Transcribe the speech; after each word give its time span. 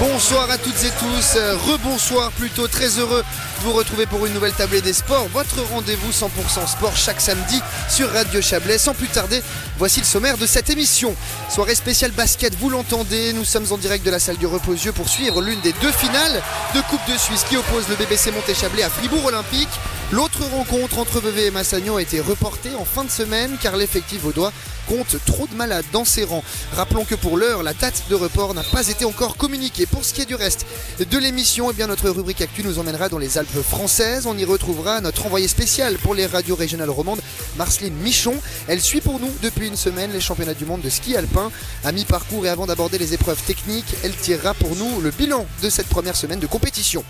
Bonsoir 0.00 0.50
à 0.50 0.56
toutes 0.56 0.82
et 0.84 0.90
tous, 0.98 1.36
euh, 1.36 1.54
rebonsoir 1.54 2.30
plutôt, 2.32 2.66
très 2.66 2.98
heureux 2.98 3.22
de 3.22 3.62
vous 3.62 3.72
retrouver 3.72 4.06
pour 4.06 4.24
une 4.24 4.32
nouvelle 4.32 4.54
tablée 4.54 4.80
des 4.80 4.94
sports, 4.94 5.28
votre 5.28 5.60
rendez-vous 5.70 6.10
100% 6.10 6.66
sport 6.66 6.96
chaque 6.96 7.20
samedi 7.20 7.60
sur 7.90 8.10
Radio 8.10 8.40
Chablais. 8.40 8.78
Sans 8.78 8.94
plus 8.94 9.08
tarder, 9.08 9.42
voici 9.76 10.00
le 10.00 10.06
sommaire 10.06 10.38
de 10.38 10.46
cette 10.46 10.70
émission. 10.70 11.14
Soirée 11.50 11.74
spéciale 11.74 12.12
basket, 12.12 12.54
vous 12.54 12.70
l'entendez, 12.70 13.34
nous 13.34 13.44
sommes 13.44 13.66
en 13.70 13.76
direct 13.76 14.04
de 14.06 14.10
la 14.10 14.18
salle 14.18 14.38
du 14.38 14.46
Reposieux 14.46 14.92
pour 14.92 15.10
suivre 15.10 15.42
l'une 15.42 15.60
des 15.60 15.74
deux 15.82 15.92
finales 15.92 16.42
de 16.74 16.80
Coupe 16.88 17.06
de 17.06 17.18
Suisse 17.18 17.44
qui 17.46 17.58
oppose 17.58 17.86
le 17.90 17.96
BBC 17.96 18.30
Monté-Chablais 18.30 18.82
à 18.82 18.88
Fribourg 18.88 19.26
Olympique. 19.26 19.68
L'autre 20.10 20.42
rencontre 20.44 20.98
entre 20.98 21.20
Vevey 21.20 21.46
et 21.46 21.50
Massagnon 21.50 21.96
a 21.96 22.02
été 22.02 22.20
reportée 22.20 22.74
en 22.78 22.86
fin 22.86 23.04
de 23.04 23.10
semaine 23.10 23.58
car 23.60 23.76
l'effectif 23.76 24.22
vaudois 24.22 24.52
compte 24.88 25.16
trop 25.26 25.46
de 25.46 25.54
malades 25.54 25.84
dans 25.92 26.04
ses 26.04 26.24
rangs. 26.24 26.44
Rappelons 26.74 27.04
que 27.04 27.14
pour 27.14 27.36
l'heure, 27.36 27.62
la 27.62 27.74
date 27.74 28.04
de 28.08 28.14
report 28.14 28.54
n'a 28.54 28.62
pas 28.62 28.88
été 28.88 29.04
encore 29.04 29.36
communiquée. 29.36 29.86
Pour 29.86 30.04
ce 30.04 30.14
qui 30.14 30.22
est 30.22 30.26
du 30.26 30.34
reste 30.34 30.66
de 30.98 31.18
l'émission, 31.18 31.70
eh 31.70 31.74
bien 31.74 31.86
notre 31.86 32.10
rubrique 32.10 32.40
Actu 32.40 32.62
nous 32.62 32.78
emmènera 32.78 33.08
dans 33.08 33.18
les 33.18 33.38
Alpes 33.38 33.62
françaises. 33.62 34.26
On 34.26 34.36
y 34.36 34.44
retrouvera 34.44 35.00
notre 35.00 35.26
envoyé 35.26 35.48
spécial 35.48 35.96
pour 35.98 36.14
les 36.14 36.26
radios 36.26 36.56
régionales 36.56 36.90
romandes, 36.90 37.20
Marceline 37.56 37.94
Michon. 37.94 38.34
Elle 38.68 38.80
suit 38.80 39.00
pour 39.00 39.20
nous 39.20 39.30
depuis 39.42 39.68
une 39.68 39.76
semaine 39.76 40.12
les 40.12 40.20
championnats 40.20 40.54
du 40.54 40.64
monde 40.64 40.82
de 40.82 40.90
ski 40.90 41.16
alpin. 41.16 41.50
À 41.84 41.92
mi-parcours 41.92 42.46
et 42.46 42.48
avant 42.48 42.66
d'aborder 42.66 42.98
les 42.98 43.14
épreuves 43.14 43.42
techniques, 43.42 43.94
elle 44.02 44.14
tirera 44.14 44.54
pour 44.54 44.76
nous 44.76 45.00
le 45.00 45.10
bilan 45.10 45.46
de 45.62 45.70
cette 45.70 45.88
première 45.88 46.16
semaine 46.16 46.40
de 46.40 46.46
compétition. 46.46 47.04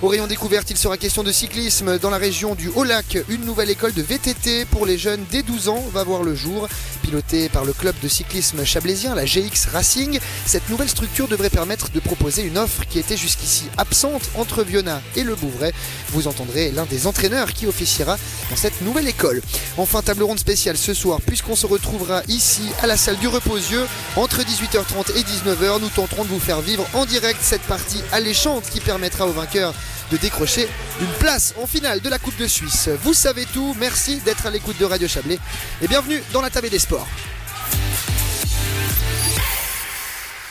Au 0.00 0.06
rayon 0.06 0.28
découverte, 0.28 0.70
il 0.70 0.76
sera 0.76 0.96
question 0.96 1.24
de 1.24 1.32
cyclisme 1.32 1.98
dans 1.98 2.10
la 2.10 2.18
région 2.18 2.54
du 2.54 2.68
Haut-Lac. 2.68 3.18
Une 3.28 3.44
nouvelle 3.44 3.68
école 3.68 3.92
de 3.92 4.02
VTT 4.02 4.64
pour 4.66 4.86
les 4.86 4.96
jeunes 4.96 5.24
dès 5.30 5.42
12 5.42 5.68
ans 5.68 5.84
va 5.92 6.04
voir 6.04 6.22
le 6.22 6.36
jour. 6.36 6.68
Par 7.52 7.64
le 7.64 7.72
club 7.72 7.96
de 8.00 8.06
cyclisme 8.06 8.64
chablaisien, 8.64 9.14
la 9.16 9.24
GX 9.24 9.66
Racing, 9.72 10.20
cette 10.46 10.68
nouvelle 10.68 10.88
structure 10.88 11.26
devrait 11.26 11.50
permettre 11.50 11.90
de 11.90 11.98
proposer 11.98 12.42
une 12.42 12.56
offre 12.56 12.84
qui 12.88 13.00
était 13.00 13.16
jusqu'ici 13.16 13.64
absente 13.76 14.30
entre 14.36 14.62
Viona 14.62 15.02
et 15.16 15.24
le 15.24 15.34
Bouvray. 15.34 15.72
Vous 16.10 16.28
entendrez 16.28 16.70
l'un 16.70 16.84
des 16.84 17.08
entraîneurs 17.08 17.52
qui 17.52 17.66
officiera 17.66 18.16
dans 18.50 18.56
cette 18.56 18.82
nouvelle 18.82 19.08
école. 19.08 19.42
Enfin, 19.78 20.00
table 20.00 20.22
ronde 20.22 20.38
spéciale 20.38 20.76
ce 20.76 20.94
soir, 20.94 21.20
puisqu'on 21.20 21.56
se 21.56 21.66
retrouvera 21.66 22.22
ici 22.28 22.62
à 22.82 22.86
la 22.86 22.96
salle 22.96 23.18
du 23.18 23.26
Reposieux 23.26 23.86
entre 24.14 24.42
18h30 24.42 25.16
et 25.16 25.22
19h. 25.22 25.80
Nous 25.80 25.88
tenterons 25.88 26.22
de 26.22 26.28
vous 26.28 26.40
faire 26.40 26.60
vivre 26.60 26.86
en 26.94 27.04
direct 27.04 27.40
cette 27.42 27.62
partie 27.62 28.02
alléchante 28.12 28.70
qui 28.70 28.80
permettra 28.80 29.26
aux 29.26 29.32
vainqueurs 29.32 29.74
de 30.10 30.16
décrocher 30.16 30.68
une 31.00 31.12
place 31.18 31.54
en 31.60 31.66
finale 31.66 32.00
de 32.00 32.08
la 32.08 32.18
Coupe 32.18 32.36
de 32.38 32.46
Suisse. 32.46 32.88
Vous 33.02 33.14
savez 33.14 33.44
tout, 33.46 33.76
merci 33.78 34.16
d'être 34.24 34.46
à 34.46 34.50
l'écoute 34.50 34.78
de 34.78 34.84
Radio 34.84 35.08
Chablais 35.08 35.38
et 35.82 35.88
bienvenue 35.88 36.22
dans 36.32 36.40
la 36.40 36.50
table 36.50 36.70
des 36.70 36.78
sports. 36.78 37.08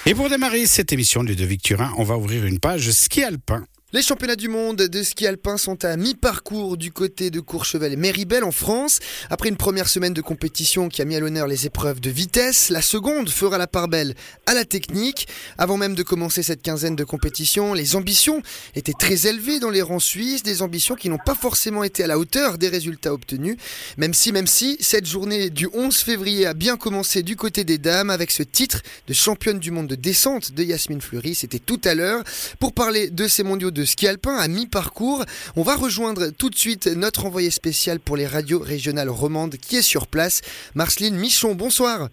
Et 0.06 0.16
pour 0.16 0.30
démarrer 0.30 0.66
cette 0.68 0.94
émission, 0.94 1.22
Ludovic 1.22 1.62
Turin, 1.62 1.92
on 1.98 2.04
va 2.04 2.18
ouvrir 2.18 2.46
une 2.46 2.60
page 2.60 2.92
ski 2.92 3.24
alpin 3.24 3.66
les 3.94 4.02
championnats 4.02 4.36
du 4.36 4.50
monde 4.50 4.76
de 4.76 5.02
ski 5.02 5.28
alpin 5.28 5.58
sont 5.58 5.86
à 5.86 5.96
mi-parcours 5.96 6.76
du 6.76 6.92
côté 6.92 7.32
de 7.32 7.40
Courchevel 7.40 7.94
et 7.94 7.96
Méribel 7.96 8.44
en 8.44 8.52
France. 8.52 9.00
Après 9.30 9.48
une 9.48 9.56
première 9.56 9.88
semaine 9.88 10.14
de 10.14 10.22
compétition 10.22 10.90
qui 10.90 11.02
a 11.02 11.06
mis 11.06 11.16
à 11.16 11.22
l'honneur 11.22 11.48
les 11.48 11.66
épreuves 11.66 12.02
de 12.02 12.10
vitesse, 12.10 12.70
la 12.70 12.82
seconde 12.82 13.30
fera 13.30 13.58
la 13.58 13.66
part 13.66 13.88
belle 13.88 14.14
à 14.46 14.54
la 14.54 14.66
technique. 14.66 15.30
Avant 15.58 15.78
même 15.78 15.96
de 15.96 16.04
commencer 16.04 16.44
cette 16.44 16.62
quinzaine 16.62 16.98
de 16.98 17.06
compétitions, 17.06 17.74
les 17.74 17.96
ambitions 17.96 18.42
étaient 18.76 18.92
très 18.92 19.26
élevées 19.26 19.62
dans 19.62 19.70
les 19.70 19.82
rangs 19.82 20.00
suisses, 20.00 20.44
des 20.44 20.62
ambitions 20.62 20.96
qui 20.96 21.08
n'ont 21.08 21.18
pas 21.18 21.34
forcément 21.34 21.86
été 21.86 22.04
à 22.04 22.08
la 22.08 22.20
hauteur 22.20 22.58
des 22.58 22.68
résultats 22.68 23.14
obtenus. 23.14 23.56
Même 23.96 24.14
si, 24.14 24.34
même 24.34 24.48
si, 24.48 24.76
cette 24.82 25.06
journée 25.06 25.50
du 25.50 25.70
11 25.74 25.96
février 25.96 26.46
a 26.46 26.54
bien 26.54 26.76
commencé 26.76 27.24
du 27.24 27.38
côté 27.38 27.64
des 27.64 27.78
dames 27.78 28.10
avec 28.10 28.32
ce 28.32 28.44
titre 28.44 28.82
de 29.08 29.14
championne 29.14 29.60
du 29.60 29.72
monde 29.72 29.88
de 29.88 29.96
descente 29.96 30.52
de 30.52 30.64
Yasmine 30.66 31.00
Fleury. 31.00 31.36
C'était 31.36 31.60
tout 31.60 31.80
à 31.86 31.96
l'heure. 31.96 32.26
Pour 32.60 32.74
parler 32.74 33.10
de 33.10 33.30
ces 33.30 33.44
mondiaux 33.44 33.72
ski 33.86 34.08
alpin 34.08 34.36
à 34.36 34.48
mi-parcours. 34.48 35.26
On 35.56 35.64
va 35.64 35.76
rejoindre 35.76 36.30
tout 36.30 36.50
de 36.50 36.56
suite 36.56 36.88
notre 36.88 37.26
envoyé 37.26 37.50
spécial 37.50 38.00
pour 38.00 38.18
les 38.18 38.28
radios 38.28 38.60
régionales 38.60 39.10
romandes 39.10 39.58
qui 39.58 39.78
est 39.78 39.82
sur 39.82 40.08
place, 40.08 40.42
Marceline 40.76 41.16
Michon. 41.16 41.56
Bonsoir. 41.56 42.10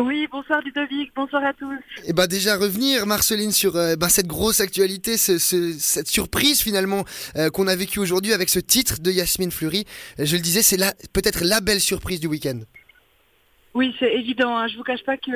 Oui, 0.00 0.28
bonsoir 0.30 0.60
Ludovic, 0.62 1.10
bonsoir 1.16 1.44
à 1.44 1.52
tous. 1.52 1.72
Et 1.72 2.10
eh 2.10 2.12
bah 2.12 2.28
déjà 2.28 2.56
revenir 2.56 3.04
Marceline 3.04 3.50
sur 3.50 3.74
euh, 3.74 3.96
bah, 3.96 4.08
cette 4.08 4.28
grosse 4.28 4.60
actualité, 4.60 5.16
cette 5.16 6.06
surprise 6.06 6.62
finalement 6.62 7.04
euh, 7.36 7.50
qu'on 7.50 7.66
a 7.66 7.74
vécue 7.74 7.98
aujourd'hui 7.98 8.32
avec 8.32 8.48
ce 8.48 8.60
titre 8.60 9.00
de 9.00 9.10
Yasmine 9.10 9.50
Fleury. 9.50 9.86
Je 10.18 10.36
le 10.36 10.42
disais, 10.42 10.62
c'est 10.62 10.78
peut-être 11.12 11.44
la 11.44 11.60
belle 11.60 11.80
surprise 11.80 12.20
du 12.20 12.28
week-end. 12.28 12.60
Oui, 13.74 13.94
c'est 13.98 14.12
évident. 14.12 14.56
Hein. 14.56 14.68
Je 14.68 14.76
vous 14.76 14.84
cache 14.84 15.04
pas 15.04 15.16
que 15.16 15.32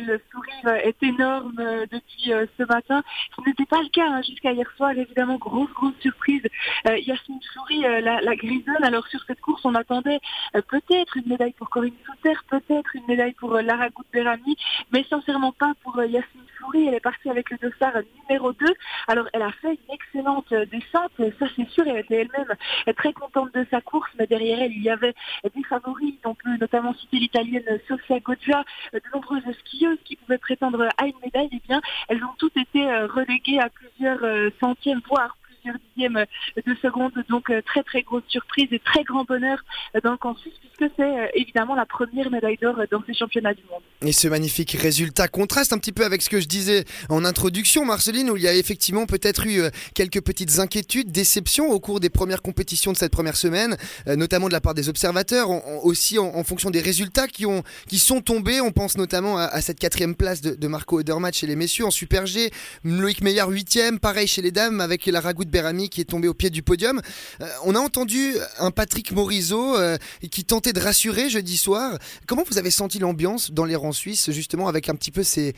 le 0.00 0.20
sourire 0.30 0.76
est 0.84 1.02
énorme 1.02 1.54
euh, 1.58 1.84
depuis 1.90 2.32
euh, 2.32 2.46
ce 2.58 2.62
matin. 2.64 3.02
Ce 3.36 3.46
n'était 3.46 3.66
pas 3.66 3.82
le 3.82 3.88
cas 3.90 4.08
hein, 4.08 4.22
jusqu'à 4.22 4.52
hier 4.52 4.70
soir. 4.76 4.92
Évidemment, 4.92 5.36
grosse, 5.36 5.70
grosse 5.72 5.98
surprise. 6.00 6.42
Euh, 6.88 6.96
Yasmine 6.98 7.40
Souris, 7.52 7.82
la, 7.82 8.20
la 8.20 8.36
grisonne. 8.36 8.82
Alors 8.82 9.06
sur 9.08 9.20
cette 9.26 9.40
course, 9.40 9.62
on 9.64 9.74
attendait 9.74 10.20
peut-être 10.68 11.16
une 11.16 11.28
médaille 11.28 11.52
pour 11.52 11.68
Corinne 11.68 11.92
Souter, 12.06 12.34
peut-être 12.48 12.96
une 12.96 13.06
médaille 13.06 13.34
pour 13.34 13.52
Lara 13.52 13.88
Gout-Berami, 13.90 14.56
mais 14.92 15.04
sincèrement 15.04 15.52
pas 15.52 15.72
pour 15.82 16.02
Yasmine 16.02 16.42
Souris. 16.58 16.88
Elle 16.88 16.94
est 16.94 17.00
partie 17.00 17.28
avec 17.28 17.50
le 17.50 17.58
dossard 17.58 17.92
numéro 18.22 18.52
2. 18.52 18.66
Alors 19.08 19.26
elle 19.32 19.42
a 19.42 19.52
fait 19.52 19.72
une 19.72 19.94
excellente 19.94 20.52
descente, 20.52 21.12
ça 21.38 21.46
c'est 21.54 21.68
sûr. 21.68 21.84
Elle 21.86 21.98
était 21.98 22.22
elle-même 22.22 22.94
très 22.96 23.12
contente 23.12 23.52
de 23.54 23.66
sa 23.70 23.80
course, 23.80 24.10
mais 24.18 24.26
derrière 24.26 24.62
elle, 24.62 24.72
il 24.72 24.82
y 24.82 24.90
avait 24.90 25.14
des 25.54 25.64
favoris. 25.64 26.14
On 26.24 26.34
peut 26.34 26.56
notamment 26.58 26.94
citer 26.94 27.18
l'italienne 27.18 27.80
Sofia 27.88 28.20
Goggia, 28.20 28.64
de 28.92 29.02
nombreuses 29.12 29.42
skis 29.60 29.81
qui 30.04 30.16
pouvaient 30.16 30.38
prétendre 30.38 30.88
à 30.96 31.06
une 31.06 31.18
médaille, 31.24 31.48
eh 31.52 31.60
bien, 31.66 31.80
elles 32.08 32.22
ont 32.24 32.34
toutes 32.38 32.56
été 32.56 32.86
euh, 32.86 33.06
reléguées 33.06 33.58
à 33.58 33.68
plusieurs 33.68 34.22
euh, 34.24 34.50
centièmes, 34.60 35.00
voire 35.08 35.36
dixièmes 35.64 36.24
de 36.56 36.74
seconde. 36.82 37.12
Donc 37.28 37.50
euh, 37.50 37.62
très 37.62 37.82
très 37.82 38.02
grosse 38.02 38.22
surprise 38.28 38.68
et 38.72 38.78
très 38.78 39.04
grand 39.04 39.24
bonheur 39.24 39.58
dans 40.02 40.12
le 40.12 40.16
camp 40.16 40.36
suisse 40.36 40.54
puisque 40.60 40.92
c'est 40.96 41.30
évidemment 41.34 41.74
la 41.74 41.86
première 41.86 42.30
médaille 42.30 42.58
d'or 42.60 42.76
dans 42.90 43.02
ces 43.06 43.14
championnats 43.14 43.54
du 43.54 43.62
monde. 43.70 43.82
Et 44.02 44.12
ce 44.12 44.28
magnifique 44.28 44.72
résultat 44.72 45.28
contraste 45.28 45.72
un 45.72 45.78
petit 45.78 45.92
peu 45.92 46.04
avec 46.04 46.22
ce 46.22 46.30
que 46.30 46.40
je 46.40 46.46
disais 46.46 46.84
en 47.08 47.24
introduction, 47.24 47.84
Marceline, 47.84 48.30
où 48.30 48.36
il 48.36 48.42
y 48.42 48.48
a 48.48 48.54
effectivement 48.54 49.06
peut-être 49.06 49.46
eu 49.46 49.62
quelques 49.94 50.22
petites 50.22 50.58
inquiétudes, 50.58 51.12
déceptions 51.12 51.70
au 51.70 51.80
cours 51.80 52.00
des 52.00 52.10
premières 52.10 52.42
compétitions 52.42 52.92
de 52.92 52.96
cette 52.96 53.12
première 53.12 53.36
semaine, 53.36 53.76
notamment 54.06 54.48
de 54.48 54.52
la 54.52 54.60
part 54.60 54.74
des 54.74 54.88
observateurs, 54.88 55.48
aussi 55.84 56.18
en, 56.18 56.42
fonction 56.44 56.70
des 56.70 56.80
résultats 56.80 57.28
qui, 57.28 57.46
ont, 57.46 57.62
qui 57.88 57.98
sont 57.98 58.20
tombés. 58.20 58.60
On 58.60 58.72
pense 58.72 58.96
notamment 58.96 59.38
à, 59.38 59.60
cette 59.60 59.78
quatrième 59.78 60.14
place 60.14 60.40
de, 60.40 60.68
Marco 60.68 61.00
Odermatt 61.00 61.34
chez 61.34 61.46
les 61.46 61.56
messieurs 61.56 61.86
en 61.86 61.90
Super 61.90 62.26
G, 62.26 62.50
Loïc 62.84 63.22
Meillard 63.22 63.50
huitième, 63.50 63.98
pareil 64.00 64.26
chez 64.26 64.42
les 64.42 64.50
dames 64.50 64.80
avec 64.80 65.04
la 65.06 65.20
Ragout 65.20 65.44
Berami 65.52 65.88
qui 65.88 66.00
est 66.00 66.06
tombée 66.06 66.26
au 66.26 66.34
pied 66.34 66.50
du 66.50 66.62
podium. 66.62 67.00
Euh, 67.40 67.48
on 67.64 67.76
a 67.76 67.78
entendu 67.78 68.34
un 68.58 68.72
Patrick 68.72 69.12
Morisot 69.12 69.76
euh, 69.76 69.96
qui 70.30 70.44
tentait 70.44 70.72
de 70.72 70.80
rassurer 70.80 71.30
jeudi 71.30 71.56
soir. 71.56 71.98
Comment 72.26 72.42
vous 72.50 72.58
avez 72.58 72.72
senti 72.72 72.98
l'ambiance 72.98 73.52
dans 73.52 73.64
les 73.64 73.76
rangs 73.76 73.92
suisses 73.92 74.32
justement 74.32 74.66
avec 74.66 74.88
un 74.88 74.96
petit 74.96 75.12
peu 75.12 75.22
ces 75.22 75.54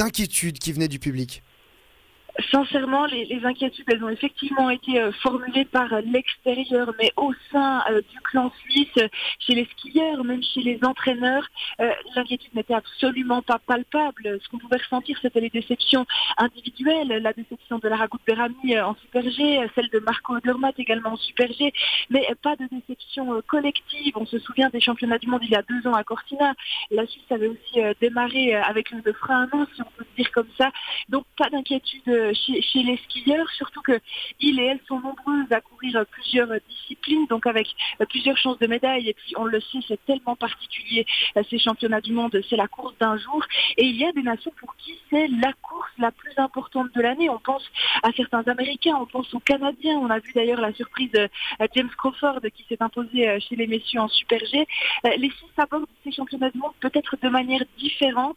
inquiétudes 0.00 0.58
qui 0.58 0.72
venaient 0.72 0.88
du 0.88 0.98
public? 0.98 1.42
Sincèrement, 2.50 3.06
les, 3.06 3.40
inquiétudes, 3.44 3.86
elles 3.88 4.04
ont 4.04 4.10
effectivement 4.10 4.68
été 4.68 5.00
euh, 5.00 5.10
formulées 5.22 5.64
par 5.64 5.88
l'extérieur, 6.02 6.92
mais 6.98 7.10
au 7.16 7.32
sein 7.50 7.82
euh, 7.90 8.02
du 8.10 8.20
clan 8.20 8.52
suisse, 8.62 9.08
chez 9.38 9.54
les 9.54 9.66
skieurs, 9.76 10.22
même 10.22 10.42
chez 10.42 10.60
les 10.60 10.78
entraîneurs, 10.84 11.48
euh, 11.80 11.90
l'inquiétude 12.14 12.54
n'était 12.54 12.74
absolument 12.74 13.40
pas 13.40 13.58
palpable. 13.58 14.38
Ce 14.42 14.48
qu'on 14.48 14.58
pouvait 14.58 14.76
ressentir, 14.76 15.18
c'était 15.22 15.40
les 15.40 15.48
déceptions 15.48 16.04
individuelles, 16.36 17.08
la 17.08 17.32
déception 17.32 17.78
de 17.78 17.88
la 17.88 17.96
Ragout 17.96 18.20
Berami 18.26 18.78
en 18.80 18.94
Super 18.96 19.22
G, 19.30 19.66
celle 19.74 19.88
de 19.88 19.98
Marco 20.00 20.36
Odermatt 20.36 20.78
également 20.78 21.12
en 21.12 21.16
Super 21.16 21.50
G, 21.52 21.72
mais 22.10 22.26
pas 22.42 22.56
de 22.56 22.66
déception 22.70 23.40
collective. 23.46 24.12
On 24.16 24.26
se 24.26 24.38
souvient 24.38 24.68
des 24.68 24.80
championnats 24.80 25.18
du 25.18 25.28
monde 25.28 25.40
il 25.42 25.50
y 25.50 25.56
a 25.56 25.62
deux 25.62 25.88
ans 25.88 25.94
à 25.94 26.04
Cortina. 26.04 26.54
La 26.90 27.06
Suisse 27.06 27.24
avait 27.30 27.48
aussi 27.48 27.80
démarré 28.00 28.54
avec 28.54 28.90
le 28.90 29.12
frein 29.12 29.44
à 29.44 29.56
main, 29.56 29.66
si 29.74 29.80
on 29.80 29.90
peut 29.96 30.04
dire 30.16 30.30
comme 30.32 30.48
ça. 30.58 30.70
Donc 31.08 31.24
pas 31.36 31.48
d'inquiétude 31.48 32.25
chez, 32.34 32.82
les 32.82 32.98
skieurs, 33.08 33.50
surtout 33.50 33.82
que 33.82 33.98
ils 34.40 34.58
et 34.60 34.64
elles 34.64 34.80
sont 34.88 35.00
nombreuses 35.00 35.50
à 35.50 35.60
courir 35.60 36.04
plusieurs 36.10 36.48
disciplines, 36.68 37.26
donc 37.26 37.46
avec 37.46 37.68
plusieurs 38.08 38.36
chances 38.36 38.58
de 38.58 38.66
médaille. 38.66 39.08
Et 39.08 39.14
puis 39.14 39.34
on 39.36 39.44
le 39.44 39.60
sait, 39.60 39.78
c'est 39.86 40.04
tellement 40.06 40.36
particulier 40.36 41.06
ces 41.48 41.58
championnats 41.58 42.00
du 42.00 42.12
monde, 42.12 42.38
c'est 42.48 42.56
la 42.56 42.68
course 42.68 42.94
d'un 42.98 43.16
jour. 43.16 43.44
Et 43.76 43.84
il 43.84 43.96
y 43.96 44.04
a 44.04 44.12
des 44.12 44.22
nations 44.22 44.52
pour 44.58 44.74
qui 44.76 44.98
c'est 45.10 45.28
la 45.28 45.52
course 45.62 45.90
la 45.98 46.10
plus 46.10 46.32
importante 46.36 46.94
de 46.94 47.00
l'année. 47.00 47.30
On 47.30 47.38
pense 47.38 47.64
à 48.02 48.12
certains 48.12 48.42
Américains, 48.46 48.96
on 49.00 49.06
pense 49.06 49.32
aux 49.34 49.40
Canadiens. 49.40 49.98
On 49.98 50.10
a 50.10 50.18
vu 50.18 50.32
d'ailleurs 50.34 50.60
la 50.60 50.72
surprise 50.72 51.10
de 51.12 51.28
James 51.74 51.90
Crawford 51.96 52.40
qui 52.54 52.64
s'est 52.68 52.80
imposé 52.80 53.40
chez 53.40 53.56
les 53.56 53.66
messieurs 53.66 54.00
en 54.00 54.08
Super 54.08 54.40
G. 54.46 54.66
Les 55.04 55.30
six 55.30 55.46
abordent 55.58 55.86
ces 56.04 56.12
championnats 56.12 56.50
du 56.50 56.58
monde 56.58 56.72
peut-être 56.80 57.16
de 57.20 57.28
manière 57.28 57.62
différente, 57.78 58.36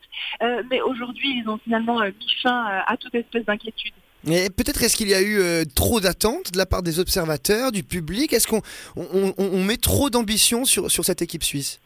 mais 0.69 0.81
aujourd'hui 0.81 1.41
ils 1.41 1.49
ont 1.49 1.57
finalement 1.57 1.99
mis 2.01 2.35
fin 2.41 2.83
à 2.85 2.97
toute 2.97 3.15
espèce 3.15 3.45
d'inquiétude 3.45 3.78
et 4.27 4.49
peut-être 4.49 4.83
est-ce 4.83 4.95
qu'il 4.95 5.09
y 5.09 5.13
a 5.13 5.21
eu 5.21 5.39
euh, 5.39 5.63
trop 5.75 5.99
d'attentes 5.99 6.51
de 6.51 6.57
la 6.57 6.65
part 6.65 6.83
des 6.83 6.99
observateurs, 6.99 7.71
du 7.71 7.83
public? 7.83 8.33
Est-ce 8.33 8.47
qu'on 8.47 8.61
on, 8.95 9.63
met 9.63 9.77
trop 9.77 10.09
d'ambition 10.09 10.65
sur, 10.65 10.91
sur 10.91 11.05
cette 11.05 11.21
équipe 11.21 11.43
suisse? 11.43 11.79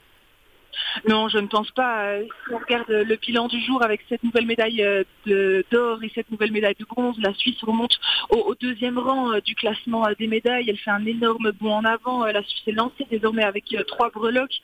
Non, 1.07 1.27
je 1.27 1.37
ne 1.37 1.47
pense 1.47 1.71
pas. 1.71 2.05
Euh, 2.05 2.23
si 2.23 2.53
on 2.53 2.57
regarde 2.57 2.89
le 2.89 3.15
bilan 3.15 3.47
du 3.47 3.59
jour 3.61 3.83
avec 3.83 4.01
cette 4.09 4.23
nouvelle 4.23 4.45
médaille 4.45 4.83
euh, 4.83 5.63
d'or 5.71 6.03
et 6.03 6.11
cette 6.13 6.29
nouvelle 6.31 6.51
médaille 6.51 6.75
de 6.79 6.85
bronze, 6.85 7.17
la 7.19 7.33
Suisse 7.33 7.61
remonte 7.61 7.99
au, 8.29 8.55
deuxième 8.59 8.97
rang 8.97 9.33
euh, 9.33 9.41
du 9.41 9.55
classement 9.55 10.05
des 10.17 10.27
médailles. 10.27 10.69
Elle 10.69 10.77
fait 10.77 10.91
un 10.91 11.05
énorme 11.05 11.51
bond 11.51 11.73
en 11.73 11.85
avant. 11.85 12.25
La 12.25 12.43
Suisse 12.43 12.63
est 12.67 12.71
lancée 12.71 13.05
désormais 13.09 13.43
avec 13.43 13.75
trois 13.87 14.09
breloques. 14.09 14.61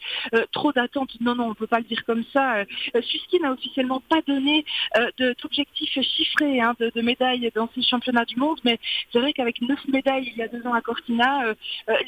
trop 0.52 0.72
d'attentes. 0.72 1.12
Non, 1.22 1.36
non, 1.36 1.46
on 1.46 1.50
ne 1.50 1.54
peut 1.54 1.68
pas 1.68 1.80
le 1.80 1.86
dire 1.86 2.04
comme 2.06 2.24
ça. 2.34 2.64
Suski 3.02 3.40
n'a 3.40 3.52
officiellement 3.52 4.02
pas 4.08 4.22
donné 4.28 4.66
d'objectif 5.18 6.00
chiffré 6.02 6.62
hein, 6.62 6.76
de, 6.80 7.02
médailles 7.02 7.52
dans 7.56 7.70
ces 7.74 7.82
championnats 7.82 8.26
du 8.26 8.36
monde, 8.36 8.60
mais 8.64 8.80
c'est 9.12 9.20
vrai 9.20 9.34
qu'avec 9.34 9.62
neuf 9.62 9.80
médailles 9.88 10.30
il 10.32 10.38
y 10.38 10.42
a 10.42 10.48
deux 10.48 10.66
ans 10.68 10.74
à 10.74 10.82
Cortina, 10.82 11.54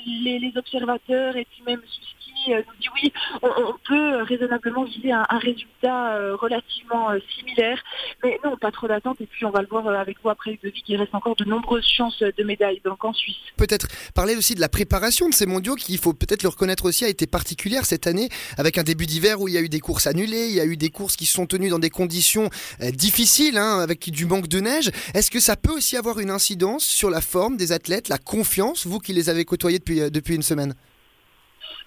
les, 0.05 0.51
observateurs 0.55 1.35
et 1.37 1.45
puis 1.45 1.63
même 1.65 1.81
Suski 1.87 2.51
nous 2.51 2.73
dit 2.79 2.89
oui, 2.95 3.13
on 3.41 3.73
raisonnablement 3.97 4.83
viser 4.83 5.11
un, 5.11 5.25
résultat 5.31 6.15
euh, 6.15 6.35
relativement 6.35 7.11
euh, 7.11 7.19
similaire. 7.35 7.81
Mais 8.23 8.39
non, 8.43 8.57
pas 8.57 8.71
trop 8.71 8.87
d'attente. 8.87 9.19
Et 9.21 9.25
puis 9.25 9.45
on 9.45 9.51
va 9.51 9.61
le 9.61 9.67
voir 9.67 9.87
euh, 9.87 9.95
avec 9.95 10.17
vous 10.23 10.29
après 10.29 10.59
le 10.61 10.69
vie 10.69 10.81
qu'il 10.81 10.97
reste 10.97 11.13
encore 11.13 11.35
de 11.35 11.45
nombreuses 11.45 11.87
chances 11.87 12.19
de 12.19 12.43
médailles 12.43 12.81
donc 12.83 13.03
en 13.03 13.13
Suisse. 13.13 13.35
Peut-être 13.57 13.87
parler 14.13 14.35
aussi 14.35 14.55
de 14.55 14.61
la 14.61 14.69
préparation 14.69 15.29
de 15.29 15.33
ces 15.33 15.45
mondiaux 15.45 15.75
qui, 15.75 15.93
il 15.93 15.99
faut 15.99 16.13
peut-être 16.13 16.43
le 16.43 16.49
reconnaître 16.49 16.85
aussi, 16.85 17.05
a 17.05 17.09
été 17.09 17.27
particulière 17.27 17.85
cette 17.85 18.07
année 18.07 18.29
avec 18.57 18.77
un 18.77 18.83
début 18.83 19.05
d'hiver 19.05 19.41
où 19.41 19.47
il 19.47 19.53
y 19.53 19.57
a 19.57 19.61
eu 19.61 19.69
des 19.69 19.79
courses 19.79 20.07
annulées, 20.07 20.47
il 20.47 20.55
y 20.55 20.59
a 20.59 20.65
eu 20.65 20.77
des 20.77 20.89
courses 20.89 21.15
qui 21.15 21.25
sont 21.25 21.45
tenues 21.45 21.69
dans 21.69 21.79
des 21.79 21.89
conditions 21.89 22.49
difficiles, 22.93 23.57
hein, 23.57 23.79
avec 23.79 24.09
du 24.09 24.25
manque 24.25 24.47
de 24.47 24.59
neige. 24.59 24.91
Est-ce 25.13 25.31
que 25.31 25.39
ça 25.39 25.55
peut 25.55 25.71
aussi 25.71 25.97
avoir 25.97 26.19
une 26.19 26.29
incidence 26.29 26.85
sur 26.85 27.09
la 27.09 27.21
forme 27.21 27.57
des 27.57 27.71
athlètes, 27.71 28.09
la 28.09 28.17
confiance, 28.17 28.85
vous 28.85 28.99
qui 28.99 29.13
les 29.13 29.29
avez 29.29 29.45
côtoyés 29.45 29.79
depuis, 29.79 30.11
depuis 30.11 30.35
une 30.35 30.43
semaine? 30.43 30.73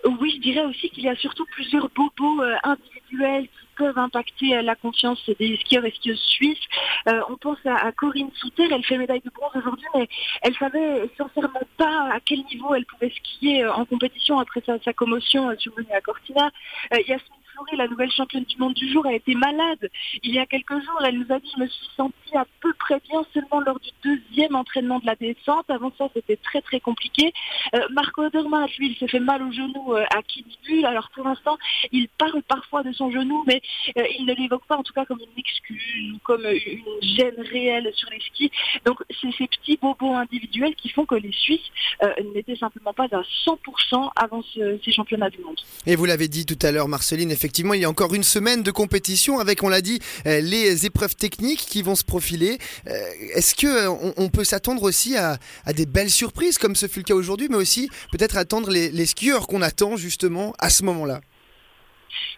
Oui, 0.05 0.33
je 0.37 0.41
dirais 0.41 0.65
aussi 0.65 0.91
qu'il 0.91 1.05
y 1.05 1.09
a 1.09 1.17
surtout 1.17 1.47
plusieurs 1.47 1.89
bobos 1.91 2.43
euh, 2.43 2.57
individuels 2.63 3.45
qui 3.45 3.67
peuvent 3.77 3.99
impacter 3.99 4.57
euh, 4.57 4.63
la 4.63 4.75
confiance 4.75 5.31
des 5.39 5.57
skieurs 5.57 5.85
et 5.85 5.91
skieuses 5.93 6.21
suisses. 6.21 6.59
Euh, 7.09 7.21
on 7.31 7.37
pense 7.37 7.59
à, 7.65 7.91
Corinne 7.93 8.31
Souter, 8.35 8.69
elle 8.71 8.85
fait 8.85 8.99
médaille 8.99 9.23
de 9.25 9.31
bronze 9.31 9.53
aujourd'hui, 9.55 9.87
mais 9.95 10.09
elle 10.43 10.55
savait 10.57 11.09
sincèrement 11.17 11.63
pas 11.79 12.11
à 12.13 12.21
quel 12.21 12.41
niveau 12.45 12.75
elle 12.75 12.85
pouvait 12.85 13.11
skier 13.11 13.67
en 13.67 13.85
compétition 13.87 14.39
après 14.39 14.63
sa, 14.67 14.93
commotion 14.93 15.55
survenue 15.59 15.93
à 15.93 16.01
Cortina. 16.01 16.51
La 17.77 17.89
nouvelle 17.89 18.11
championne 18.11 18.45
du 18.45 18.57
monde 18.59 18.75
du 18.75 18.91
jour, 18.91 19.07
a 19.07 19.13
été 19.13 19.35
malade 19.35 19.91
il 20.23 20.35
y 20.35 20.39
a 20.39 20.47
quelques 20.47 20.73
jours. 20.73 21.03
Elle 21.05 21.19
nous 21.19 21.35
a 21.35 21.39
dit, 21.39 21.51
je 21.57 21.63
me 21.63 21.69
suis 21.69 21.89
sentie 21.97 22.37
à 22.37 22.47
peu 22.61 22.73
près 22.75 23.01
bien 23.09 23.25
seulement 23.33 23.61
lors 23.61 23.79
du 23.81 23.91
deuxième 24.03 24.55
entraînement 24.55 24.99
de 24.99 25.07
la 25.07 25.15
descente. 25.15 25.69
Avant 25.69 25.93
ça, 25.99 26.09
c'était 26.15 26.37
très 26.37 26.61
très 26.61 26.81
compliqué. 26.81 27.33
Euh, 27.75 27.81
Marco 27.91 28.23
Odermatt, 28.23 28.71
lui, 28.79 28.91
il 28.91 28.97
s'est 28.97 29.09
fait 29.09 29.21
mal 29.21 29.43
au 29.43 29.53
genou 29.53 29.95
euh, 29.95 30.05
à 30.15 30.23
Kitzbühel. 30.23 30.87
Alors 30.87 31.11
pour 31.15 31.25
l'instant, 31.25 31.57
il 31.93 32.09
parle 32.09 32.43
parfois 32.43 32.83
de 32.83 32.93
son 32.93 33.11
genou, 33.11 33.45
mais 33.47 33.61
euh, 33.99 34.05
il 34.19 34.27
ne 34.27 34.35
l'évoque 34.35 34.67
pas 34.67 34.77
en 34.77 34.83
tout 34.83 34.93
cas 34.93 35.05
comme 35.05 35.21
une 35.21 35.39
excuse 35.39 36.13
ou 36.15 36.19
comme 36.23 36.45
une 36.45 37.17
gêne 37.17 37.41
réelle 37.51 37.91
sur 37.95 38.11
les 38.11 38.21
skis. 38.21 38.51
Donc 38.85 39.03
c'est 39.21 39.33
ces 39.37 39.47
petits 39.47 39.79
bobos 39.81 40.15
individuels 40.15 40.75
qui 40.75 40.89
font 40.91 41.07
que 41.07 41.15
les 41.15 41.33
Suisses 41.33 41.71
n'étaient 42.35 42.57
simplement 42.57 42.93
pas 42.93 43.05
à 43.05 43.23
100% 43.47 44.11
avant 44.17 44.43
ces 44.55 44.93
championnats 44.93 45.31
du 45.31 45.39
monde. 45.41 45.59
Et 45.87 45.97
vous 45.97 46.05
l'avez 46.05 46.29
dit 46.29 46.47
tout 46.47 46.59
à 46.63 46.71
l'heure, 46.71 46.89
Marceline, 46.89 47.31
effectivement, 47.31 47.44
il 47.75 47.81
y 47.81 47.85
a 47.85 47.91
encore 47.91 48.15
une 48.15 48.25
semaine 48.25 48.63
de 48.63 48.71
compétition 48.71 49.39
avec, 49.39 49.63
on 49.63 49.69
l'a 49.69 49.81
dit, 49.81 50.01
euh, 50.27 50.41
les 50.41 50.87
épreuves 50.87 51.15
techniques 51.15 51.67
qui 51.67 51.83
vont 51.83 51.95
se 51.95 52.05
profiler. 52.05 52.59
Euh, 52.89 53.05
est-ce 53.35 53.55
que 53.55 53.67
euh, 53.67 54.13
on, 54.17 54.29
peut 54.29 54.45
s'attendre 54.45 54.83
aussi 54.83 55.17
à, 55.17 55.39
des 55.75 55.87
belles 55.87 56.11
surprises 56.11 56.59
comme 56.59 56.77
ce 56.77 56.89
fut 56.89 57.01
le 57.01 57.05
cas 57.05 57.15
aujourd'hui, 57.15 57.49
mais 57.51 57.57
aussi 57.57 57.89
peut-être 58.13 58.37
attendre 58.37 58.71
les 58.71 59.07
skieurs 59.07 59.47
qu'on 59.47 59.63
attend 59.63 59.97
justement 59.97 60.55
à 60.59 60.71
ce 60.71 60.83
moment-là? 60.85 61.21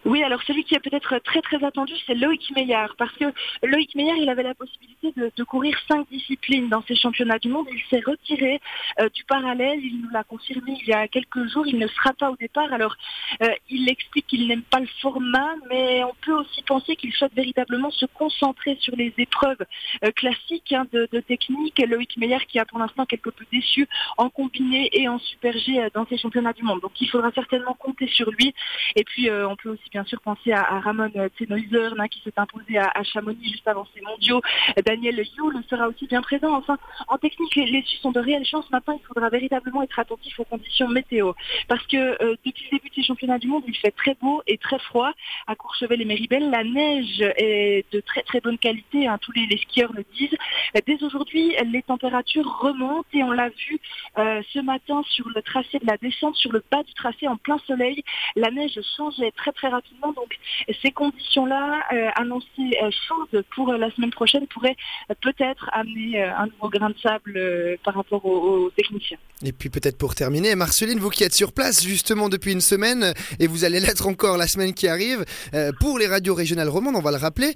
Oui, 0.04 0.22
alors 0.22 0.42
celui 0.42 0.64
qui 0.64 0.74
est 0.74 0.80
peut-être 0.80 1.18
très 1.18 1.42
très 1.42 1.62
attendu, 1.64 1.92
c'est 2.06 2.14
Loïc 2.14 2.52
Meillard, 2.54 2.94
parce 2.96 3.12
que 3.14 3.24
Loïc 3.62 3.94
Meillard, 3.94 4.16
il 4.16 4.28
avait 4.28 4.42
la 4.42 4.54
possibilité 4.54 5.12
de, 5.16 5.44
courir 5.44 5.76
cinq 5.88 6.08
disciplines 6.10 6.68
dans 6.68 6.82
ces 6.82 6.94
championnats 6.96 7.38
du 7.38 7.48
monde. 7.48 7.66
Il 7.72 7.82
s'est 7.90 8.02
retiré 8.04 8.60
euh, 9.00 9.08
du 9.10 9.24
parallèle, 9.24 9.80
il 9.82 10.00
nous 10.00 10.10
l'a 10.10 10.24
confirmé 10.24 10.76
il 10.80 10.88
y 10.88 10.92
a 10.92 11.06
quelques 11.08 11.46
jours, 11.48 11.66
il 11.66 11.78
ne 11.78 11.86
sera 11.88 12.12
pas 12.12 12.30
au 12.30 12.36
départ. 12.36 12.72
Alors, 12.72 12.96
euh, 13.42 13.48
il 13.70 13.88
explique 13.88 14.26
qu'il 14.26 14.46
n'aime 14.46 14.62
pas 14.62 14.80
le 14.80 14.88
format, 15.00 15.54
mais 15.70 16.02
on 16.04 16.14
peut 16.20 16.32
aussi 16.32 16.62
penser 16.62 16.96
qu'il 16.96 17.12
souhaite 17.12 17.34
véritablement 17.34 17.90
se 17.90 18.06
concentrer 18.06 18.76
sur 18.80 18.94
les 18.96 19.12
épreuves 19.18 19.64
euh, 20.04 20.10
classiques 20.12 20.72
hein, 20.72 20.86
de, 20.92 21.06
technique. 21.20 21.78
Loïc 21.78 22.16
Meillard 22.16 22.46
qui 22.46 22.58
a 22.58 22.64
pour 22.64 22.78
l'instant 22.78 23.06
quelque 23.06 23.30
peu 23.30 23.44
déçu 23.52 23.88
en 24.18 24.30
combiné 24.30 24.88
et 24.92 25.08
en 25.08 25.18
super 25.18 25.56
G 25.58 25.88
dans 25.94 26.06
ces 26.06 26.18
championnats 26.18 26.52
du 26.52 26.62
monde. 26.62 26.80
Donc, 26.80 27.00
il 27.00 27.08
faudra 27.08 27.30
certainement 27.32 27.74
compter 27.74 28.06
sur 28.08 28.30
lui. 28.30 28.54
Aussi 29.70 29.88
bien 29.90 30.04
sûr 30.04 30.20
penser 30.20 30.52
à, 30.52 30.80
Ramon 30.80 31.10
Tsenoiser 31.36 31.90
qui 32.10 32.20
s'est 32.22 32.32
imposé 32.36 32.78
à, 32.78 33.02
Chamonix 33.02 33.48
juste 33.50 33.68
avant 33.68 33.86
ces 33.94 34.00
mondiaux. 34.02 34.40
Daniel 34.84 35.16
Yule 35.36 35.62
sera 35.68 35.88
aussi 35.88 36.06
bien 36.06 36.22
présent. 36.22 36.54
Enfin, 36.56 36.78
en 37.08 37.18
technique, 37.18 37.54
les 37.54 37.82
Suisses 37.82 38.04
ont 38.04 38.12
de 38.12 38.20
réelles 38.20 38.46
chances. 38.46 38.70
Maintenant, 38.70 38.98
il 39.00 39.06
faudra 39.06 39.28
véritablement 39.28 39.82
être 39.82 39.98
attentif 39.98 40.38
aux 40.40 40.44
conditions 40.44 40.88
météo. 40.88 41.32
Parce 41.68 41.86
que 41.86 41.96
euh, 41.96 42.36
depuis 42.44 42.64
le 42.70 42.78
début 42.78 42.88
de 42.88 42.94
ces 42.94 43.02
championnats 43.02 43.38
du 43.38 43.48
monde, 43.48 43.64
il 43.66 43.76
fait 43.76 43.90
très 43.90 44.14
beau 44.14 44.42
et 44.46 44.58
très 44.58 44.78
froid 44.78 45.12
à 45.46 45.54
Courchevel 45.54 46.00
et 46.00 46.04
Méribel. 46.04 46.50
La 46.50 46.64
neige 46.64 47.20
est 47.36 47.84
de 47.92 48.00
très 48.00 48.22
très 48.22 48.40
bonne 48.40 48.58
qualité, 48.58 49.06
hein, 49.06 49.18
tous 49.20 49.32
les, 49.32 49.46
skieurs 49.56 49.92
le 49.92 50.04
disent. 50.16 50.36
Dès 50.86 51.02
aujourd'hui, 51.02 51.54
les 51.72 51.82
températures 51.82 52.58
remontent 52.60 53.08
et 53.12 53.22
on 53.22 53.32
l'a 53.32 53.48
vu 53.48 53.78
euh, 54.18 54.42
ce 54.52 54.58
matin 54.60 55.02
sur 55.08 55.28
le 55.28 55.42
tracé 55.42 55.78
de 55.78 55.86
la 55.86 55.96
descente, 55.96 56.36
sur 56.36 56.52
le 56.52 56.62
bas 56.70 56.82
du 56.82 56.94
tracé 56.94 57.28
en 57.28 57.36
plein 57.36 57.58
soleil. 57.66 58.02
La 58.34 58.50
neige 58.50 58.78
changeait 58.96 59.32
très 59.32 59.52
très 59.56 59.68
rapidement. 59.68 60.12
Donc 60.12 60.38
ces 60.82 60.90
conditions-là, 60.90 61.82
euh, 61.92 62.08
annoncées 62.16 62.46
euh, 62.82 62.90
chaudes 63.08 63.44
pour 63.54 63.70
euh, 63.70 63.78
la 63.78 63.90
semaine 63.90 64.10
prochaine, 64.10 64.46
pourraient 64.46 64.76
peut-être 65.20 65.68
amener 65.72 66.22
un 66.22 66.46
nouveau 66.46 66.68
grain 66.68 66.90
de 66.90 66.98
sable 66.98 67.78
par 67.84 67.94
rapport 67.94 68.24
aux, 68.24 68.70
techniciens. 68.70 69.18
Et 69.44 69.52
puis 69.52 69.68
peut-être 69.68 69.98
pour 69.98 70.14
terminer, 70.14 70.54
Marceline, 70.54 70.98
vous 70.98 71.10
qui 71.10 71.24
êtes 71.24 71.34
sur 71.34 71.52
place 71.52 71.82
justement 71.84 72.28
depuis 72.28 72.52
une 72.52 72.60
semaine, 72.60 73.12
et 73.38 73.46
vous 73.46 73.64
allez 73.64 73.80
l'être 73.80 74.06
encore 74.06 74.36
la 74.36 74.46
semaine 74.46 74.74
qui 74.74 74.88
arrive, 74.88 75.24
pour 75.80 75.98
les 75.98 76.06
radios 76.06 76.34
régionales 76.34 76.68
romandes, 76.68 76.96
on 76.96 77.00
va 77.00 77.10
le 77.10 77.16
rappeler, 77.16 77.54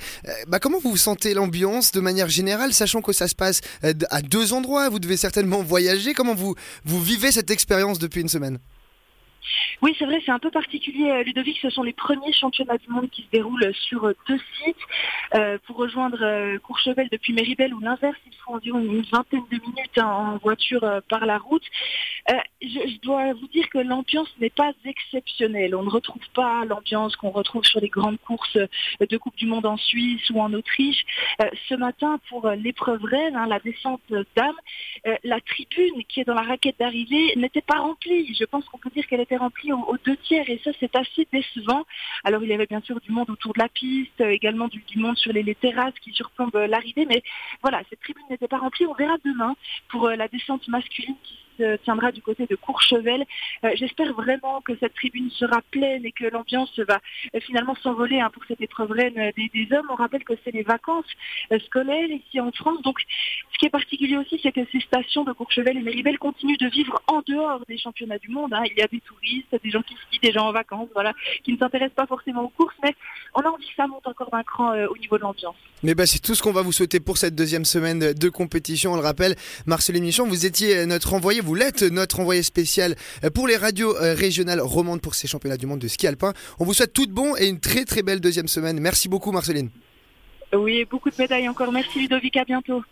bah, 0.48 0.58
comment 0.58 0.78
vous 0.78 0.96
sentez 0.96 1.34
l'ambiance 1.34 1.92
de 1.92 2.00
manière 2.00 2.28
générale, 2.28 2.72
sachant 2.72 3.02
que 3.02 3.12
ça 3.12 3.28
se 3.28 3.34
passe 3.34 3.60
à 3.82 4.22
deux 4.22 4.52
endroits, 4.52 4.88
vous 4.88 4.98
devez 4.98 5.16
certainement 5.16 5.62
voyager, 5.62 6.12
comment 6.12 6.34
vous, 6.34 6.54
vous 6.84 7.02
vivez 7.02 7.32
cette 7.32 7.50
expérience 7.50 7.98
depuis 7.98 8.20
une 8.20 8.28
semaine? 8.28 8.58
Oui, 9.82 9.94
c'est 9.98 10.04
vrai, 10.04 10.20
c'est 10.24 10.30
un 10.30 10.38
peu 10.38 10.50
particulier, 10.50 11.10
euh, 11.10 11.22
Ludovic. 11.22 11.58
Ce 11.62 11.70
sont 11.70 11.82
les 11.82 11.92
premiers 11.92 12.32
championnats 12.32 12.76
du 12.76 12.88
monde 12.88 13.08
qui 13.10 13.22
se 13.22 13.30
déroulent 13.30 13.72
sur 13.74 14.04
euh, 14.04 14.12
deux 14.28 14.38
sites. 14.62 14.76
Euh, 15.34 15.58
pour 15.66 15.76
rejoindre 15.76 16.58
Courchevel 16.58 17.08
depuis 17.10 17.32
Méribel 17.32 17.72
ou 17.72 17.80
l'inverse, 17.80 18.18
il 18.26 18.34
faut 18.44 18.54
environ 18.54 18.80
une 18.80 19.02
vingtaine 19.02 19.44
de 19.50 19.58
minutes 19.58 19.98
hein, 19.98 20.06
en 20.06 20.36
voiture 20.38 20.84
par 21.08 21.24
la 21.24 21.38
route. 21.38 21.64
Je, 22.60 23.00
dois 23.00 23.32
vous 23.32 23.48
dire 23.48 23.68
que 23.70 23.78
l'ambiance 23.78 24.28
n'est 24.40 24.50
pas 24.50 24.72
exceptionnelle. 24.84 25.74
On 25.74 25.82
ne 25.82 25.90
retrouve 25.90 26.22
pas 26.34 26.64
l'ambiance 26.64 27.16
qu'on 27.16 27.30
retrouve 27.30 27.64
sur 27.64 27.80
les 27.80 27.88
grandes 27.88 28.18
courses 28.18 28.58
de 29.00 29.16
Coupe 29.16 29.36
du 29.36 29.46
Monde 29.46 29.66
en 29.66 29.76
Suisse 29.76 30.28
ou 30.30 30.40
en 30.40 30.52
Autriche. 30.52 31.04
Ce 31.68 31.74
matin, 31.74 32.20
pour 32.28 32.48
l'épreuve 32.50 33.02
reine, 33.04 33.36
hein, 33.36 33.46
la 33.46 33.60
descente 33.60 34.02
d'âme, 34.36 34.56
la 35.24 35.40
tribune 35.40 36.04
qui 36.08 36.20
est 36.20 36.24
dans 36.24 36.34
la 36.34 36.42
raquette 36.42 36.78
d'arrivée 36.78 37.34
n'était 37.36 37.62
pas 37.62 37.78
remplie. 37.78 38.34
Je 38.34 38.44
pense 38.44 38.64
qu'on 38.66 38.78
peut 38.78 38.90
dire 38.90 39.06
qu'elle 39.06 39.20
était 39.30 39.36
remplie 39.36 39.72
aux, 39.72 39.96
deux 40.04 40.16
tiers 40.16 40.48
et 40.48 40.60
ça 40.64 40.72
c'est 40.80 40.94
assez 40.96 41.26
décevant. 41.32 41.84
Alors 42.24 42.42
il 42.42 42.48
y 42.48 42.52
avait 42.52 42.66
bien 42.66 42.80
sûr 42.80 43.00
du 43.00 43.12
monde 43.12 43.30
autour 43.30 43.52
de 43.52 43.60
la 43.60 43.68
piste, 43.68 44.20
euh, 44.20 44.30
également 44.30 44.66
du, 44.66 44.82
monde 44.96 45.16
sur 45.16 45.32
les, 45.32 45.54
terrasses 45.54 45.94
qui 46.00 46.12
surplombent 46.12 46.56
euh, 46.56 46.66
l'arrivée, 46.66 47.06
mais 47.06 47.22
voilà, 47.62 47.82
cette 47.88 48.00
tribune 48.00 48.24
n'était 48.28 48.48
pas 48.48 48.58
remplie. 48.58 48.86
On 48.86 48.94
verra 48.94 49.16
demain 49.24 49.54
pour 49.88 50.06
euh, 50.06 50.16
la 50.16 50.26
descente 50.26 50.66
masculine 50.68 51.14
qui 51.22 51.38
tiendra 51.84 52.12
du 52.12 52.22
côté 52.22 52.46
de 52.46 52.56
Courchevel. 52.56 53.24
Euh, 53.64 53.70
j'espère 53.74 54.12
vraiment 54.14 54.60
que 54.60 54.72
cette 54.78 54.94
tribune 54.94 55.30
sera 55.30 55.60
pleine 55.70 56.04
et 56.04 56.12
que 56.12 56.24
l'ambiance 56.26 56.78
va 56.80 57.00
euh, 57.34 57.40
finalement 57.40 57.74
s'envoler 57.82 58.20
hein, 58.20 58.30
pour 58.32 58.42
cette 58.46 58.60
épreuve 58.60 58.90
reine 58.90 59.18
euh, 59.18 59.30
des, 59.36 59.68
hommes. 59.72 59.86
On 59.90 59.94
rappelle 59.94 60.24
que 60.24 60.34
c'est 60.44 60.52
les 60.52 60.62
vacances 60.62 61.06
scolaires 61.66 62.08
ici 62.10 62.40
en 62.40 62.50
France. 62.52 62.82
Donc 62.82 62.98
ce 63.52 63.58
qui 63.58 63.66
est 63.66 63.70
particulier 63.70 64.16
aussi, 64.16 64.40
c'est 64.42 64.52
que 64.52 64.60
ces 64.72 64.80
stations 64.80 65.24
de 65.24 65.32
Courchevel 65.32 65.76
et 65.76 65.82
Méribel 65.82 66.18
continuent 66.18 66.58
de 66.58 66.68
vivre 66.68 67.00
en 67.06 67.22
dehors 67.26 67.60
des 67.68 67.78
championnats 67.78 68.18
du 68.18 68.28
monde. 68.28 68.52
Hein. 68.52 68.62
Il 68.66 68.78
y 68.78 68.82
a 68.82 68.88
des 68.88 69.00
touristes, 69.00 69.54
des 69.62 69.70
gens 69.70 69.82
qui 69.82 69.94
skient, 69.94 70.20
des 70.20 70.32
gens 70.32 70.48
en 70.48 70.52
vacances, 70.52 70.88
voilà, 70.94 71.12
qui 71.44 71.52
ne 71.52 71.58
s'intéressent 71.58 71.94
pas 71.94 72.06
forcément 72.06 72.44
aux 72.44 72.48
courses, 72.48 72.74
mais 72.82 72.94
on 73.34 73.40
a 73.40 73.48
envie 73.48 73.66
que 73.66 73.74
ça 73.76 73.86
monte 73.86 74.06
encore 74.06 74.30
d'un 74.30 74.42
cran 74.42 74.72
au 74.86 74.96
niveau 74.96 75.16
de 75.18 75.22
l'ambiance. 75.22 75.56
Mais 75.82 75.94
bah, 75.94 76.06
c'est 76.06 76.18
tout 76.18 76.34
ce 76.34 76.42
qu'on 76.42 76.52
va 76.52 76.62
vous 76.62 76.72
souhaiter 76.72 77.00
pour 77.00 77.16
cette 77.16 77.34
deuxième 77.34 77.64
semaine 77.64 78.12
de 78.12 78.28
compétition. 78.28 78.92
On 78.92 78.96
le 78.96 79.02
rappelle, 79.02 79.34
Marceline 79.66 80.04
Michon, 80.04 80.26
vous 80.26 80.46
étiez 80.46 80.86
notre 80.86 81.14
envoyé, 81.14 81.40
vous 81.40 81.49
l'êtes, 81.54 81.82
notre 81.82 82.20
envoyé 82.20 82.42
spécial 82.42 82.96
pour 83.34 83.46
les 83.46 83.56
radios 83.56 83.96
euh, 83.96 84.14
régionales 84.14 84.60
romandes 84.60 85.00
pour 85.00 85.14
ces 85.14 85.26
championnats 85.26 85.56
du 85.56 85.66
monde 85.66 85.80
de 85.80 85.88
ski 85.88 86.06
alpin. 86.06 86.32
On 86.58 86.64
vous 86.64 86.74
souhaite 86.74 86.92
tout 86.92 87.06
de 87.06 87.12
bon 87.12 87.36
et 87.36 87.46
une 87.46 87.60
très 87.60 87.84
très 87.84 88.02
belle 88.02 88.20
deuxième 88.20 88.48
semaine. 88.48 88.80
Merci 88.80 89.08
beaucoup 89.08 89.32
Marceline. 89.32 89.70
Oui, 90.52 90.84
beaucoup 90.90 91.10
de 91.10 91.14
médailles 91.18 91.48
encore. 91.48 91.70
Merci 91.72 92.00
Ludovic, 92.00 92.36
à 92.36 92.44
bientôt. 92.44 92.82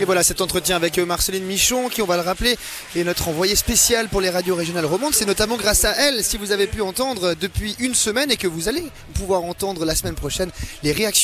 Et 0.00 0.04
voilà 0.04 0.22
cet 0.22 0.40
entretien 0.40 0.76
avec 0.76 0.98
euh, 0.98 1.06
Marceline 1.06 1.44
Michon, 1.44 1.88
qui 1.88 2.02
on 2.02 2.06
va 2.06 2.16
le 2.16 2.22
rappeler, 2.22 2.56
est 2.94 3.04
notre 3.04 3.28
envoyée 3.28 3.56
spéciale 3.56 4.08
pour 4.08 4.20
les 4.20 4.30
radios 4.30 4.54
régionales 4.54 4.84
romandes. 4.84 5.14
C'est 5.14 5.26
notamment 5.26 5.56
grâce 5.56 5.84
à 5.84 5.92
elle, 5.92 6.22
si 6.22 6.36
vous 6.36 6.52
avez 6.52 6.66
pu 6.66 6.82
entendre 6.82 7.34
depuis 7.34 7.74
une 7.78 7.94
semaine 7.94 8.30
et 8.30 8.36
que 8.36 8.46
vous 8.46 8.68
allez 8.68 8.84
pouvoir 9.14 9.44
entendre 9.44 9.84
la 9.84 9.94
semaine 9.94 10.14
prochaine 10.14 10.50
les 10.82 10.92
réactions 10.92 11.14